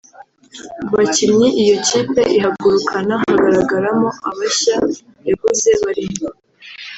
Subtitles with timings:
[0.79, 4.75] Mu bakinnyi iyo kipe ihagurukana hagaragaramo abashya
[5.27, 6.29] yaguze barimo